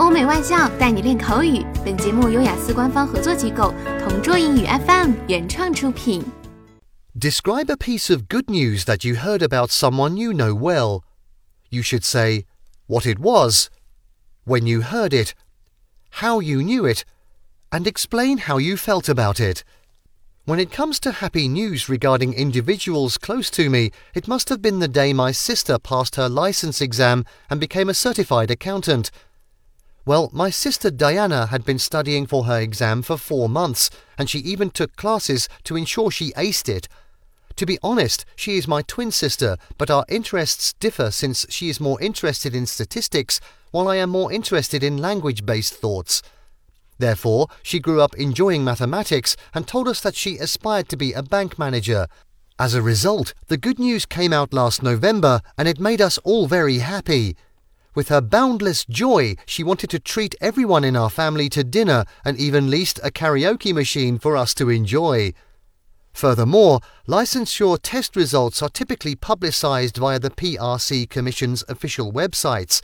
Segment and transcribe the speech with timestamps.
[0.00, 1.62] 欧美外教带你练口语。
[1.84, 6.24] 本节目由雅思官方合作机构同桌英语 FM 原创出品。
[7.14, 11.02] Describe a piece of good news that you heard about someone you know well.
[11.68, 12.46] You should say
[12.86, 13.68] what it was,
[14.46, 15.34] when you heard it,
[16.22, 17.04] how you knew it,
[17.70, 19.62] and explain how you felt about it.
[20.46, 24.78] When it comes to happy news regarding individuals close to me, it must have been
[24.78, 29.10] the day my sister passed her license exam and became a certified accountant.
[30.07, 34.37] Well, my sister Diana had been studying for her exam for four months, and she
[34.39, 36.87] even took classes to ensure she aced it.
[37.55, 41.79] To be honest, she is my twin sister, but our interests differ since she is
[41.79, 43.41] more interested in statistics,
[43.71, 46.21] while I am more interested in language based thoughts.
[46.99, 51.23] Therefore, she grew up enjoying mathematics and told us that she aspired to be a
[51.23, 52.05] bank manager.
[52.59, 56.45] As a result, the good news came out last November and it made us all
[56.45, 57.35] very happy.
[57.95, 62.37] With her boundless joy, she wanted to treat everyone in our family to dinner and
[62.37, 65.33] even leased a karaoke machine for us to enjoy.
[66.11, 72.81] Furthermore, licensure test results are typically publicised via the PRC Commission's official websites.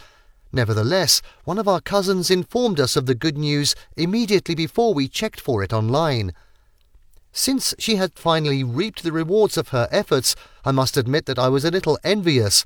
[0.53, 5.41] Nevertheless, one of our cousins informed us of the good news immediately before we checked
[5.41, 6.33] for it online.
[7.33, 11.49] Since she had finally reaped the rewards of her efforts, I must admit that I
[11.49, 12.64] was a little envious.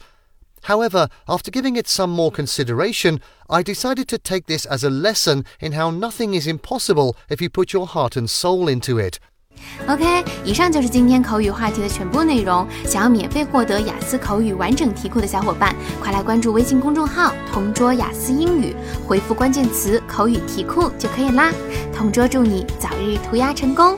[0.64, 5.44] However, after giving it some more consideration, I decided to take this as a lesson
[5.60, 9.18] in how nothing is impossible if you put your heart and soul into it.
[9.88, 12.68] OK，以上就是今天口语话题的全部内容。
[12.86, 18.76] 想要免费获得雅思口语完整题库的小伙伴，快来关注微信公众号“同桌雅思英语”，
[19.08, 21.54] 回复关键词“口语题库”就可以啦。
[21.96, 23.98] 同桌祝你早日屠鸭成功！